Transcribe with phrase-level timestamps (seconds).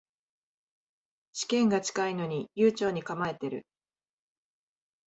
[1.31, 3.67] 試験が近いのに悠長に構えてる